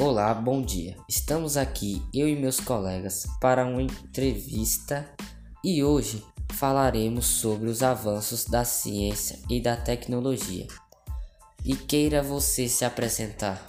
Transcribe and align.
Olá, 0.00 0.32
bom 0.32 0.62
dia. 0.62 0.96
Estamos 1.06 1.58
aqui, 1.58 2.02
eu 2.14 2.26
e 2.26 2.34
meus 2.34 2.58
colegas, 2.58 3.26
para 3.38 3.66
uma 3.66 3.82
entrevista 3.82 5.06
e 5.62 5.84
hoje 5.84 6.24
falaremos 6.54 7.26
sobre 7.26 7.68
os 7.68 7.82
avanços 7.82 8.46
da 8.46 8.64
ciência 8.64 9.38
e 9.50 9.60
da 9.60 9.76
tecnologia. 9.76 10.66
E 11.62 11.76
queira 11.76 12.22
você 12.22 12.66
se 12.66 12.82
apresentar. 12.82 13.60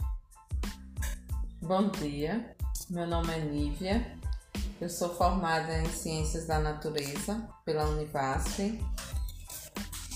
Bom 1.61 1.89
dia, 1.89 2.55
meu 2.89 3.05
nome 3.05 3.33
é 3.33 3.39
Nívia, 3.39 4.17
eu 4.79 4.87
sou 4.87 5.13
formada 5.13 5.79
em 5.81 5.89
Ciências 5.89 6.47
da 6.47 6.59
Natureza 6.59 7.45
pela 7.65 7.89
Univasf 7.89 8.79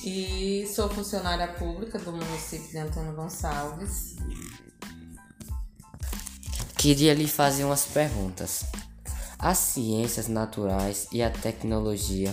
e 0.01 0.65
sou 0.73 0.87
funcionária 0.87 1.49
pública 1.55 1.99
do 1.99 2.13
município 2.13 2.69
de 2.69 2.77
Antônio 2.77 3.13
Gonçalves. 3.13 4.15
Queria 6.85 7.15
lhe 7.15 7.27
fazer 7.27 7.63
umas 7.63 7.83
perguntas. 7.83 8.63
As 9.39 9.57
ciências 9.57 10.27
naturais 10.27 11.07
e 11.11 11.23
a 11.23 11.31
tecnologia 11.31 12.31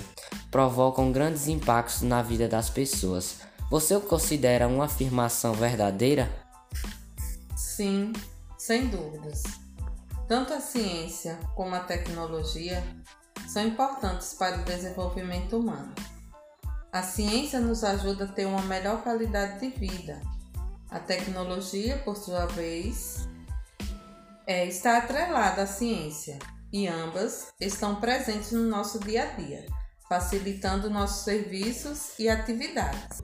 provocam 0.51 1.11
grandes 1.11 1.49
impactos 1.49 2.03
na 2.03 2.21
vida 2.21 2.47
das 2.47 2.69
pessoas. 2.69 3.37
Você 3.71 3.97
o 3.97 4.01
considera 4.03 4.69
uma 4.69 4.85
afirmação 4.85 5.55
verdadeira? 5.55 6.31
Sim, 7.57 8.13
sem 8.59 8.89
dúvidas. 8.89 9.43
Tanto 10.29 10.53
a 10.53 10.61
ciência 10.61 11.41
como 11.57 11.75
a 11.75 11.81
tecnologia 11.81 12.85
são 13.49 13.67
importantes 13.67 14.35
para 14.35 14.61
o 14.61 14.65
desenvolvimento 14.65 15.57
humano. 15.57 15.95
A 16.93 17.03
ciência 17.03 17.59
nos 17.59 17.83
ajuda 17.83 18.25
a 18.25 18.29
ter 18.29 18.45
uma 18.45 18.61
melhor 18.61 19.03
qualidade 19.03 19.61
de 19.61 19.69
vida. 19.71 20.21
A 20.91 20.99
tecnologia, 20.99 21.97
por 22.05 22.19
sua 22.19 22.45
vez, 22.45 23.32
é, 24.47 24.67
está 24.67 24.99
atrelada 24.99 25.63
à 25.63 25.67
ciência 25.67 26.39
e 26.73 26.87
ambas 26.89 27.49
estão 27.61 27.97
presentes 27.97 28.53
no 28.53 28.63
nosso 28.63 28.99
dia 28.99 29.25
a 29.25 29.27
dia, 29.37 29.67
facilitando 30.09 30.91
nossos 30.91 31.25
serviços 31.25 32.19
e 32.19 32.29
atividades. 32.29 33.23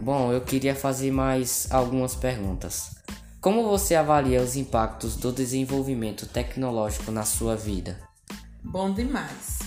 Bom, 0.00 0.32
eu 0.32 0.40
queria 0.40 0.74
fazer 0.74 1.10
mais 1.10 1.68
algumas 1.70 2.14
perguntas. 2.14 2.90
Como 3.40 3.68
você 3.68 3.94
avalia 3.94 4.42
os 4.42 4.56
impactos 4.56 5.16
do 5.16 5.30
desenvolvimento 5.32 6.26
tecnológico 6.26 7.10
na 7.10 7.24
sua 7.24 7.54
vida? 7.54 8.00
Bom 8.62 8.92
demais. 8.92 9.60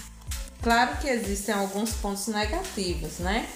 Claro 0.62 0.98
que 0.98 1.08
existem 1.08 1.56
alguns 1.56 1.94
pontos 1.94 2.28
negativos, 2.28 3.20
né? 3.20 3.48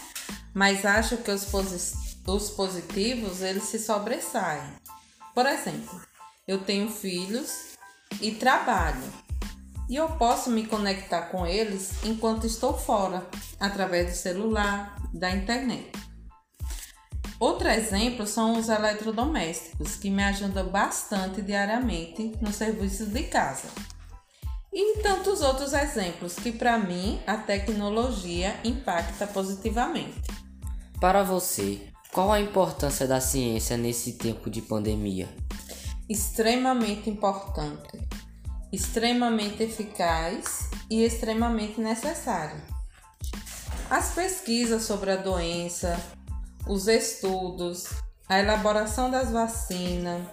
Mas 0.54 0.86
acho 0.86 1.18
que 1.18 1.32
os, 1.32 1.44
posi 1.46 1.96
os 2.26 2.50
positivos 2.52 3.42
eles 3.42 3.64
se 3.64 3.78
sobressaem. 3.78 4.64
Por 5.36 5.46
exemplo, 5.46 6.00
eu 6.48 6.60
tenho 6.60 6.90
filhos 6.90 7.78
e 8.22 8.32
trabalho. 8.32 9.04
E 9.90 9.96
eu 9.96 10.10
posso 10.10 10.50
me 10.50 10.66
conectar 10.66 11.24
com 11.24 11.46
eles 11.46 12.04
enquanto 12.04 12.48
estou 12.48 12.78
fora, 12.78 13.26
através 13.60 14.12
do 14.12 14.16
celular, 14.16 14.98
da 15.14 15.32
internet. 15.32 15.92
Outro 17.40 17.68
exemplo 17.68 18.26
são 18.26 18.58
os 18.58 18.70
eletrodomésticos, 18.70 19.96
que 19.96 20.10
me 20.10 20.24
ajudam 20.24 20.68
bastante 20.68 21.42
diariamente 21.42 22.32
nos 22.42 22.56
serviços 22.56 23.10
de 23.10 23.24
casa. 23.24 23.68
E 24.72 25.00
tantos 25.00 25.42
outros 25.42 25.74
exemplos 25.74 26.36
que, 26.36 26.52
para 26.52 26.78
mim, 26.78 27.20
a 27.28 27.38
tecnologia 27.38 28.56
impacta 28.64 29.28
positivamente. 29.28 30.22
Para 31.00 31.22
você, 31.22 31.82
qual 32.12 32.32
a 32.32 32.40
importância 32.40 33.06
da 33.06 33.20
ciência 33.20 33.76
nesse 33.76 34.14
tempo 34.14 34.50
de 34.50 34.62
pandemia? 34.62 35.28
Extremamente 36.10 37.10
importante, 37.10 38.00
extremamente 38.72 39.64
eficaz 39.64 40.70
e 40.90 41.04
extremamente 41.04 41.80
necessário. 41.80 42.62
As 43.90 44.14
pesquisas 44.14 44.84
sobre 44.84 45.12
a 45.12 45.16
doença, 45.16 46.00
os 46.68 46.88
estudos, 46.88 47.86
a 48.28 48.40
elaboração 48.40 49.10
das 49.12 49.32
vacinas, 49.32 50.26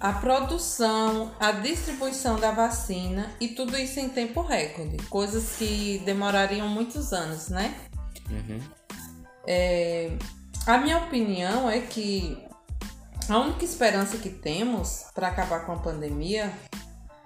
a 0.00 0.12
produção, 0.12 1.32
a 1.40 1.50
distribuição 1.50 2.38
da 2.38 2.50
vacina 2.50 3.30
e 3.40 3.48
tudo 3.48 3.76
isso 3.76 3.98
em 3.98 4.08
tempo 4.08 4.42
recorde, 4.42 4.98
coisas 5.08 5.56
que 5.56 6.02
demorariam 6.04 6.68
muitos 6.68 7.12
anos, 7.12 7.48
né? 7.48 7.74
Uhum. 8.30 8.60
É, 9.46 10.16
a 10.66 10.78
minha 10.78 10.98
opinião 10.98 11.70
é 11.70 11.80
que 11.80 12.36
a 13.28 13.38
única 13.38 13.64
esperança 13.64 14.18
que 14.18 14.28
temos 14.28 15.06
para 15.14 15.28
acabar 15.28 15.64
com 15.64 15.72
a 15.72 15.78
pandemia, 15.78 16.52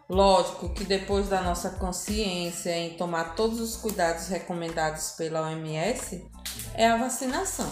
lógico 0.09 0.69
que 0.69 0.85
depois 0.85 1.29
da 1.29 1.43
nossa 1.43 1.71
consciência 1.71 2.77
em 2.77 2.97
tomar 2.97 3.35
todos 3.35 3.61
os 3.61 3.77
cuidados 3.77 4.29
recomendados 4.29 5.13
pela 5.13 5.43
OMS, 5.43 6.25
é 6.75 6.87
a 6.87 6.97
vacinação. 6.97 7.69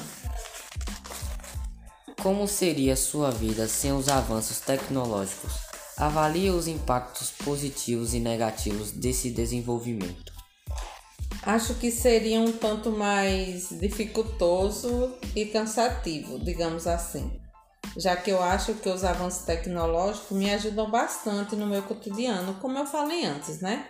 Como 2.20 2.48
seria 2.48 2.96
sua 2.96 3.30
vida 3.30 3.68
sem 3.68 3.92
os 3.92 4.08
avanços 4.08 4.58
tecnológicos? 4.58 5.52
Avalie 5.96 6.50
os 6.50 6.66
impactos 6.66 7.30
positivos 7.30 8.12
e 8.12 8.18
negativos 8.18 8.90
desse 8.90 9.30
desenvolvimento. 9.30 10.34
Acho 11.42 11.74
que 11.74 11.92
seria 11.92 12.40
um 12.40 12.50
tanto 12.50 12.90
mais 12.90 13.68
dificultoso 13.70 15.14
e 15.34 15.44
cansativo, 15.44 16.40
digamos 16.40 16.88
assim, 16.88 17.40
já 17.98 18.16
que 18.16 18.30
eu 18.30 18.42
acho 18.42 18.74
que 18.74 18.88
os 18.88 19.04
avanços 19.04 19.44
tecnológicos 19.44 20.36
me 20.36 20.50
ajudam 20.52 20.90
bastante 20.90 21.56
no 21.56 21.66
meu 21.66 21.82
cotidiano, 21.82 22.54
como 22.54 22.78
eu 22.78 22.86
falei 22.86 23.24
antes, 23.24 23.60
né? 23.60 23.88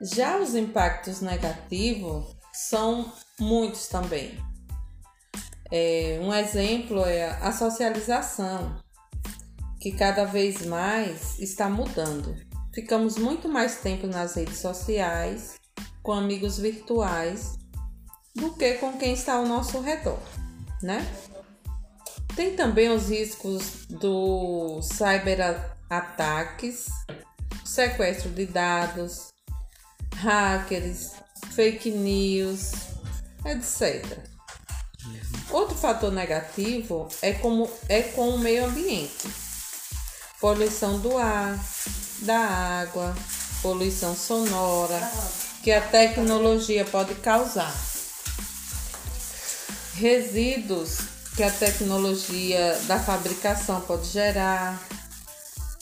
Já 0.00 0.36
os 0.38 0.54
impactos 0.54 1.20
negativos 1.20 2.36
são 2.52 3.12
muitos 3.38 3.86
também. 3.86 4.36
É, 5.70 6.18
um 6.20 6.34
exemplo 6.34 7.04
é 7.04 7.30
a 7.40 7.52
socialização, 7.52 8.76
que 9.80 9.92
cada 9.92 10.24
vez 10.24 10.66
mais 10.66 11.38
está 11.38 11.68
mudando. 11.68 12.36
Ficamos 12.74 13.16
muito 13.16 13.48
mais 13.48 13.76
tempo 13.76 14.06
nas 14.06 14.34
redes 14.34 14.58
sociais, 14.58 15.54
com 16.02 16.12
amigos 16.12 16.58
virtuais, 16.58 17.56
do 18.34 18.54
que 18.54 18.74
com 18.74 18.98
quem 18.98 19.12
está 19.12 19.34
ao 19.34 19.46
nosso 19.46 19.80
redor, 19.80 20.18
né? 20.82 21.06
Tem 22.34 22.56
também 22.56 22.90
os 22.90 23.10
riscos 23.10 23.86
do 23.90 24.80
cyberataques, 24.82 26.86
sequestro 27.64 28.30
de 28.30 28.46
dados, 28.46 29.28
hackers, 30.16 31.12
fake 31.50 31.90
news, 31.90 32.72
etc. 33.44 34.18
Outro 35.50 35.74
fator 35.74 36.10
negativo 36.10 37.06
é, 37.20 37.34
como, 37.34 37.70
é 37.88 38.00
com 38.02 38.30
o 38.30 38.38
meio 38.38 38.64
ambiente. 38.64 39.28
Poluição 40.40 40.98
do 41.00 41.18
ar, 41.18 41.58
da 42.20 42.38
água, 42.38 43.14
poluição 43.60 44.16
sonora, 44.16 44.98
que 45.62 45.70
a 45.70 45.82
tecnologia 45.82 46.86
pode 46.86 47.14
causar. 47.16 47.74
Resíduos 49.94 51.12
que 51.42 51.46
a 51.46 51.50
tecnologia 51.50 52.78
da 52.86 53.00
fabricação 53.00 53.80
pode 53.80 54.06
gerar. 54.06 54.80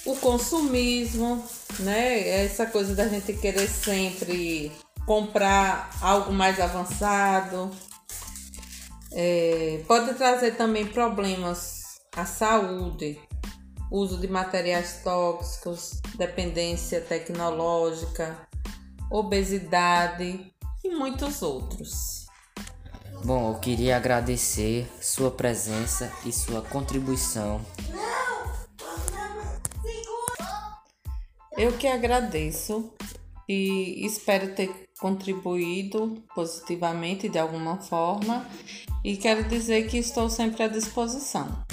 O 0.07 0.17
consumismo, 0.17 1.45
né? 1.81 2.47
Essa 2.47 2.65
coisa 2.65 2.95
da 2.95 3.07
gente 3.07 3.35
querer 3.35 3.69
sempre 3.69 4.73
comprar 5.05 5.91
algo 6.01 6.33
mais 6.33 6.59
avançado. 6.59 7.71
É, 9.13 9.85
pode 9.87 10.15
trazer 10.15 10.53
também 10.53 10.87
problemas 10.87 12.01
à 12.17 12.25
saúde, 12.25 13.21
uso 13.91 14.17
de 14.17 14.29
materiais 14.29 15.03
tóxicos, 15.05 16.01
dependência 16.15 17.03
tecnológica, 17.03 18.49
obesidade 19.11 20.51
e 20.83 20.89
muitos 20.89 21.43
outros. 21.43 22.30
Bom, 23.23 23.53
eu 23.53 23.59
queria 23.59 23.97
agradecer 23.97 24.91
sua 25.01 25.31
presença 25.31 26.11
e 26.25 26.33
sua 26.33 26.63
contribuição. 26.63 27.61
Eu 31.57 31.77
que 31.77 31.87
agradeço 31.87 32.91
e 33.47 34.07
espero 34.07 34.55
ter 34.55 34.89
contribuído 34.99 36.23
positivamente 36.35 37.29
de 37.29 37.39
alguma 37.39 37.77
forma 37.77 38.47
e 39.05 39.17
quero 39.17 39.45
dizer 39.45 39.87
que 39.89 39.99
estou 39.99 40.31
sempre 40.31 40.63
à 40.63 40.69
disposição. 40.69 41.65